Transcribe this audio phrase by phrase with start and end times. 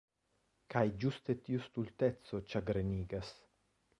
[0.73, 3.33] Kaj ĝuste tiu stulteco ĉagrenigas.